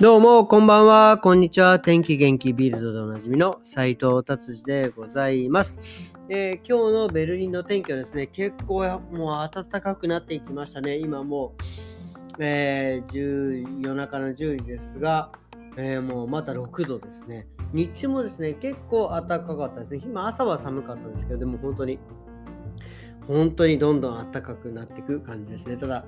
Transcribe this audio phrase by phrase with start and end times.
[0.00, 1.18] どうも、こんばんは。
[1.18, 1.78] こんにちは。
[1.78, 5.78] 天気元気ビルドでおなじみの斉藤達治でございます、
[6.30, 10.96] えー、今日のベルリンの天気はですね、結構もう暖かくなっていきましたね。
[10.96, 11.52] 今も
[12.38, 15.32] う、えー、夜中の10時ですが、
[15.76, 17.46] えー、もうまた6度ですね。
[17.74, 20.00] 日中もですね、結構暖かかったですね。
[20.02, 21.98] 今朝は寒かったですけど、でも本当に、
[23.28, 25.76] 本当にどんどん暖かくなっていく感じですね。
[25.76, 26.06] ただ、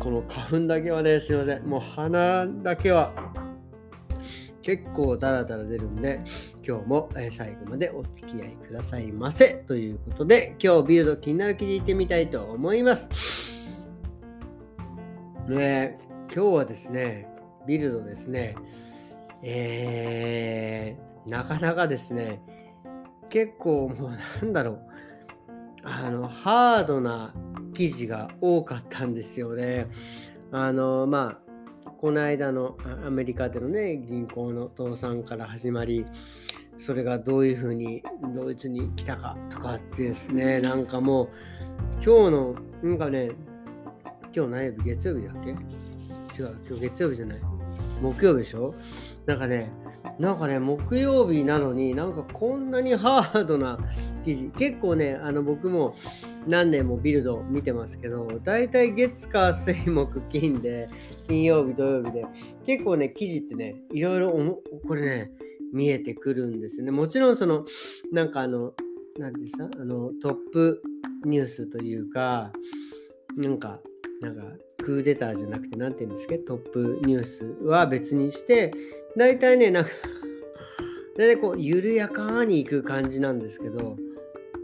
[0.00, 1.62] この花粉だけはね、すいません。
[1.68, 3.12] もう鼻だけは
[4.62, 6.22] 結構ダラダラ出るんで、
[6.66, 9.62] 今日も最後までお付き合いくださいませ。
[9.68, 13.10] ということで、今日ビルド気になる記事いってみたいと思います。
[15.46, 15.98] ね、
[16.34, 17.28] 今日はですね、
[17.66, 18.56] ビルドですね、
[19.42, 22.40] えー、なかなかですね、
[23.28, 24.10] 結構もう
[24.42, 24.78] なんだろう、
[25.82, 27.34] あの、ハードな
[27.80, 29.86] 記事が多かったんですよね。
[30.52, 31.40] あの、ま
[31.86, 36.04] あ、この間のアメリカでのね、銀行の倒産から始まり、
[36.76, 38.02] それがどういうふうに
[38.34, 41.28] ドイツに来たかとかってですね、なんかもう、
[42.04, 43.30] 今日の、なんかね、
[44.36, 44.84] 今日何曜日？
[44.84, 45.48] 月曜日だっけ？
[45.48, 47.40] 違う、今日月曜日じゃない。
[48.02, 48.74] 木曜日でしょ？
[49.24, 49.70] なんかね、
[50.18, 53.78] なんかね、木曜日なのになんかこんなにハードな
[54.22, 55.94] 記事、結構ね、あの僕も
[56.46, 60.88] 何年もビルド見てますけど、だいたい月火水木金で、
[61.28, 62.26] 金曜日土曜日で、
[62.66, 65.32] 結構ね、記事ってね、いろいろこれね、
[65.72, 66.90] 見えてくるんですよね。
[66.90, 67.64] もちろんその、
[68.12, 68.74] なんかあの、
[69.18, 70.82] なんてさ、あの、トップ
[71.24, 72.52] ニュースというか、
[73.36, 73.80] なんか、
[74.20, 74.42] なんか、
[74.78, 78.72] クーデターじゃなくて、なんて言うんですか、トップニュースは別にして、
[79.16, 79.90] 大体ね、なんか
[81.16, 83.96] 大体こう、緩やかにいく感じなんですけど、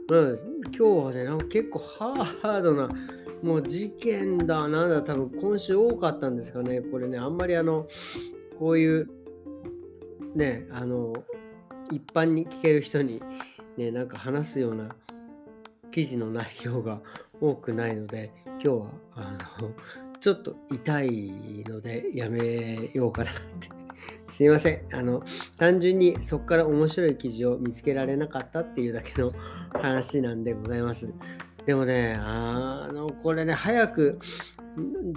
[0.08, 2.89] うん、今日はね、なんか結構ハードな、
[3.42, 6.81] もう事件だ、なんだ、多分今週多かったんですかね。
[6.81, 7.86] これね、あんまりあの、
[8.59, 9.09] こういう、
[10.34, 11.12] ね、あの、
[11.91, 13.22] 一般に聞ける人に、
[13.77, 14.94] ね、なんか話すような
[15.91, 17.00] 記事の内容が
[17.41, 19.71] 多くないので、今日は、あの、
[20.21, 23.77] ちょっと痛いのでやめようかなって
[24.33, 24.94] すいません。
[24.94, 25.22] あの、
[25.56, 29.33] 単純にそこから面白い記事を見つけられなかったっていうだけの
[29.78, 31.09] 話なんでございます。
[31.66, 34.19] でもね、あの、これね、早く、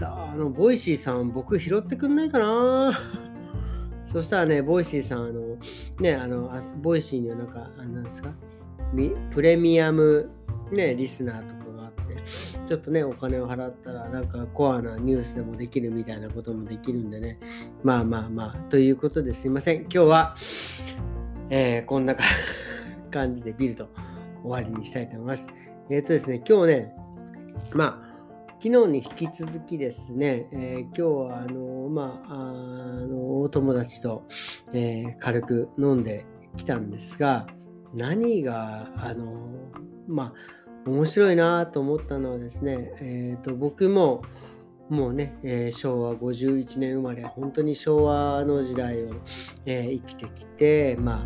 [0.01, 2.99] あの、 Voicy さん、僕拾ってくんないかな？
[4.07, 5.57] そしたらね、 Voicy さん、あの、
[5.99, 6.51] ね、あの、
[6.81, 8.33] Voicy にはなんか、あなんですか、
[9.29, 10.29] プレミアム、
[10.71, 12.15] ね、リスナーとかがあって
[12.65, 17.39] ちょっとね、お金を払ったら、なんかコアなニュースでもできるみたいなこともできるんでね。
[17.83, 19.81] まあまあまあ、ということですいません。
[19.81, 20.35] 今日は、
[21.51, 22.15] えー、こんな
[23.11, 23.89] 感じでビルド
[24.43, 25.47] 終わりにしたいと思います。
[25.89, 26.93] えっ、ー、とですね、今日ね、
[27.73, 28.09] まあ、
[28.61, 31.01] 昨日に引き続きですね、えー、今日
[31.31, 32.37] はあのまあ、あ
[33.07, 34.27] のお友達と、
[34.73, 36.25] えー、軽く飲んで
[36.57, 37.47] きたんですが、
[37.93, 39.49] 何があの
[40.07, 40.33] ま
[40.85, 44.23] あ面白いなと思ったのはですね、えーと、僕も
[44.89, 49.13] もうね、えー、昭和51年生まれ、本当に昭和の時代を、
[49.65, 51.25] えー、生きてきて、ま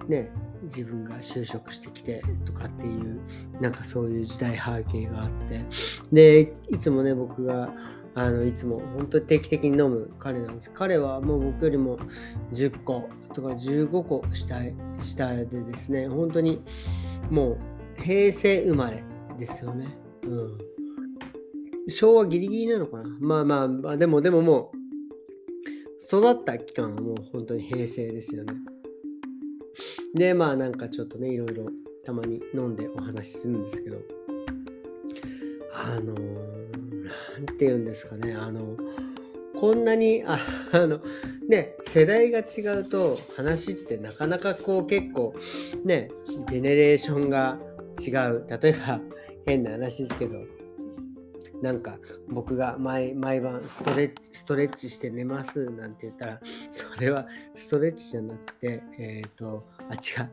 [0.00, 0.30] あね、
[0.64, 3.20] 自分が就職してきてとかっていう、
[3.60, 5.64] なんかそういう時代背景があって、
[6.12, 7.72] で、いつもね、僕が
[8.14, 10.70] あのいつも本当に定期的に飲む彼なんです。
[10.70, 11.98] 彼はもう僕よりも
[12.52, 14.60] 10個とか15個下
[15.00, 16.62] 下でですね、本当に
[17.30, 17.58] も
[17.98, 19.02] う平成生まれ
[19.36, 19.98] ですよね。
[20.22, 20.58] うん。
[21.88, 24.76] 昭和ギリギリなのかなまあまあ、まあ、でもでももう、
[26.06, 28.54] 育った期間はもう本当に平成ですよね。
[30.14, 31.68] で、まあなんかちょっとね、いろいろ
[32.04, 33.98] たまに飲んでお話しするんですけど、
[35.72, 38.76] あのー、て言うんですかね、あの、
[39.58, 40.38] こんなに、あ
[40.72, 41.00] あの、
[41.48, 45.34] ね、世代が違うと話ってなかなかこう結構
[45.84, 46.10] ね、
[46.48, 47.58] ジェネレーションが
[48.00, 48.46] 違う。
[48.48, 49.00] 例えば、
[49.46, 50.38] 変な話ですけど、
[51.64, 51.96] なんか
[52.28, 56.40] 僕が毎毎晩ストレッチ、ストレッチして寝ますなんて言ったら、
[56.70, 60.30] それはストレッチじゃなくて、えっ、ー、と、あ、違う。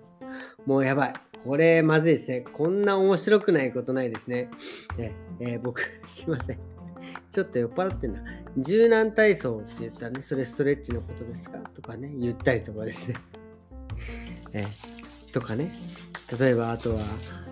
[0.65, 1.13] もうやばい。
[1.45, 2.41] これまずいですね。
[2.41, 4.49] こんな面白くないことないですね。
[4.97, 6.59] ねえー、僕、 すいません。
[7.31, 8.21] ちょっと酔っ払ってんな。
[8.57, 11.59] 柔軟体操って言ったらね、それストレッチのことですか？
[11.59, 13.15] とかね、言ったりとかですね。
[14.51, 14.65] え、
[15.31, 15.71] とかね。
[16.37, 16.99] 例えば、あとは、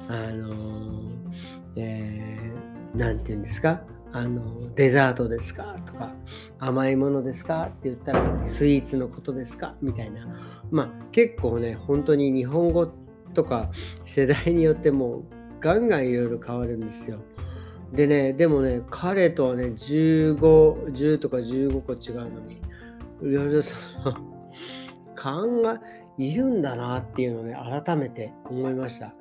[0.10, 1.32] あのー、
[1.78, 2.69] えー、
[3.00, 3.82] なんて言うんですか？
[4.12, 5.78] あのデザートですか？
[5.86, 6.14] とか
[6.60, 7.64] 甘いものですか？
[7.68, 9.76] って言ったらスイーツのことですか？
[9.82, 10.28] みたいな。
[10.70, 12.92] まあ結構ね本当に日本語
[13.34, 13.72] とか
[14.06, 15.24] 世代によっても
[15.62, 17.20] ガンガンいろいろ変わるんですよ。
[17.94, 22.62] でねでもね彼とはね1510とか15個違うのに
[23.22, 23.76] いろいろそ
[24.06, 24.14] の
[25.18, 25.80] 考
[26.20, 27.56] えいるんだなっていうのをね
[27.86, 29.14] 改めて思いました。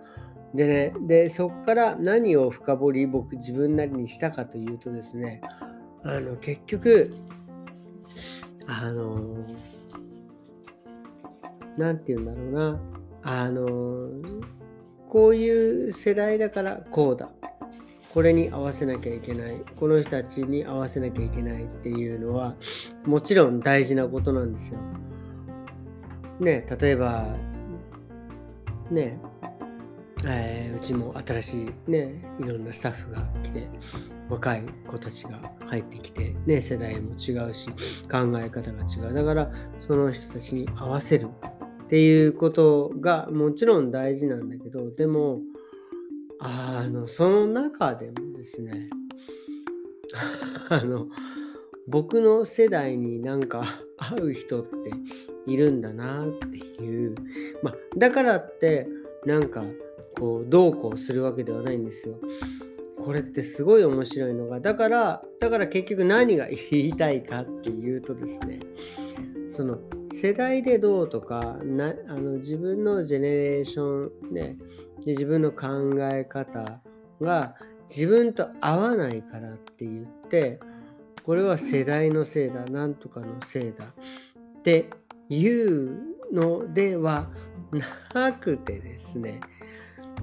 [0.55, 5.41] でねでそっから何を深掘り僕自分なりにしたかというとですね
[6.03, 7.15] あの結局
[8.67, 9.37] あの
[11.77, 12.81] 何て言うんだろうな
[13.23, 14.11] あの
[15.09, 17.31] こういう世代だからこうだ
[18.13, 22.55] これに合わせなきゃいけないこの人たちに合わせなきゃいけないっていうのは
[23.05, 24.81] もちろん大事なことなんですよ。
[26.41, 27.27] ね例えば
[28.91, 29.21] ね
[30.25, 33.69] えー、うちも新しいねいろんなスタッフが来て
[34.29, 37.69] 若い子たちが入ってきてね世代も違うし
[38.11, 39.15] 考え方が違う。
[39.15, 39.51] だから
[39.81, 41.29] その人たちに合わせる
[41.85, 45.41] っていうことがもちろん大事なんだけどでも
[46.41, 48.91] あのその中でもですね
[50.69, 51.09] あの
[51.87, 54.93] 僕の世代になんか 合う人って
[55.47, 57.15] いるんだなっていう。
[57.63, 58.87] まあだからって
[59.25, 59.65] なんか
[60.19, 62.17] こうどうこうするわけではないんですよ。
[63.05, 68.61] これってすごい面白いのがだからだから結局何が言いたいかっていうとですね
[69.51, 69.79] その
[70.13, 74.57] 世代でどうとかなあの自分のジェネレーションね
[75.05, 75.67] で自分の考
[76.13, 76.81] え方
[77.21, 77.55] が
[77.89, 80.61] 自分と合わないからって言って
[81.25, 84.91] これは世代のせいだなんとかのせいだって
[85.29, 85.99] いう
[86.33, 87.29] のでは
[88.13, 89.41] なくてですね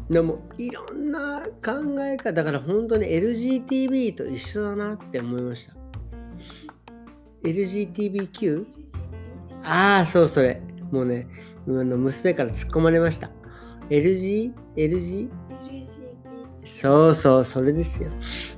[0.10, 1.72] でもいろんな考
[2.02, 5.74] え方だから本当に LGTB と一緒だなって思いました
[7.44, 8.66] LGTBQ?
[9.64, 10.62] ああそうそれ
[10.92, 11.28] もうね
[11.68, 13.32] あの娘から突っ込まれました
[13.90, 14.52] LG?
[14.76, 15.30] LG?
[16.66, 18.10] そうそう、それですよ。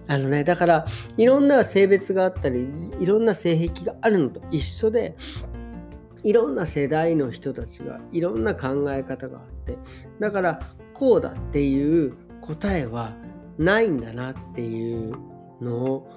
[0.08, 0.86] あのね、だから、
[1.18, 5.16] いろんな性別があったり、いろんな性癖があるのと一緒で、
[6.24, 9.78] いろんな世代の人たちがいろんな考え方があって、
[10.20, 10.60] だから、
[10.98, 13.14] こうだっていう答えは
[13.60, 15.16] ないんだなっていう
[15.62, 16.12] のを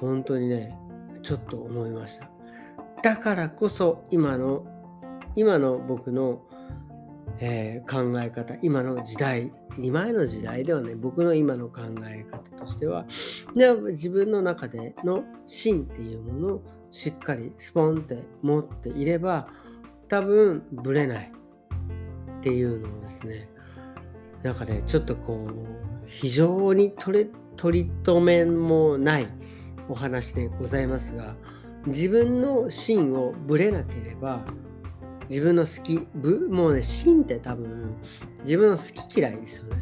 [0.00, 0.74] 本当にね
[1.22, 2.30] ちょっと思いました。
[3.02, 4.64] だからこそ今の
[5.34, 6.40] 今の僕の、
[7.40, 13.04] えー、考え方今の時代今の時代ではね僕の今の考え方としては
[13.54, 19.48] 自分の中での芯っていうものをしっかりスポンって持っていれば
[20.08, 21.32] 多分ブレない
[22.38, 23.48] っていうのをですね
[24.42, 29.26] なんかねちょっとこう非常に取れ取り留めもない
[29.88, 31.36] お話でございますが
[31.86, 34.40] 自分の芯をぶれなければ
[35.28, 37.94] 自分の好きぶもうね芯って多分
[38.42, 39.76] 自分の好き嫌いですよね。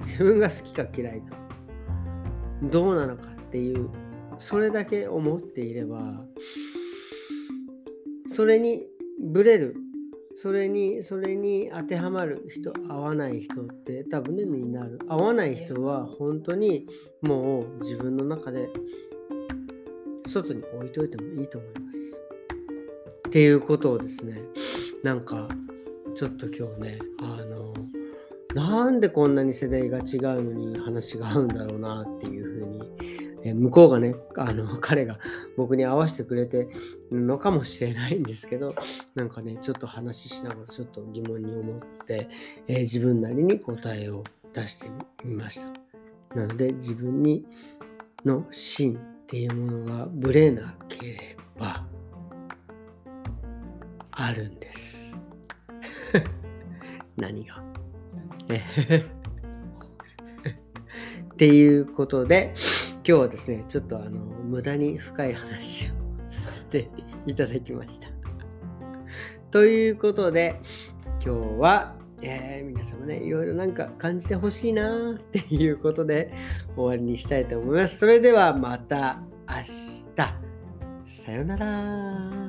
[0.00, 1.36] 自分が好きか嫌いか。
[2.62, 3.90] どうなのかっていう
[4.38, 6.24] それだけ思っていれば
[8.26, 8.86] それに
[9.20, 9.76] ぶれる
[10.36, 14.98] それに、それに当てはまる人、合わない人って多分ね、みんなある。
[15.08, 16.86] 合わない人は本当に
[17.22, 18.68] もう自分の中で
[20.26, 21.98] 外に置いといてもいいと思います。
[23.28, 24.42] っていうことをですね、
[25.02, 25.48] なんか
[26.14, 27.74] ちょっと今日ね、あの、
[28.54, 35.18] なんでこんなに世代が違うのに話が合うんだろうなっていうふうにえ向こうがね、あの、 彼が
[35.56, 36.68] 僕に合わせてくれて
[37.10, 38.74] るのかもしれないんですけど、
[39.14, 42.28] なんかね、ちょっと話ししながらちょっと疑問に思って、
[42.66, 44.90] えー、自分なりに答えを出して
[45.24, 46.36] みました。
[46.36, 47.46] なので、自分に
[48.24, 51.86] の芯っていうものがぶれなければ、
[54.10, 55.20] あるんです。
[57.16, 57.62] 何が？
[61.36, 62.54] っていうことで、
[63.08, 65.92] 今日はですね、ちょっとあの無駄に深い話を
[66.26, 66.90] させて
[67.24, 68.08] いただきました。
[69.52, 70.60] ということで、
[71.24, 76.32] 今日は、えー、皆様ね、いろいろなんか感じてほしいなっていうことで
[76.74, 77.98] 終わりにしたいと思います。
[77.98, 80.46] それではまた明日。
[81.04, 82.45] さよなら。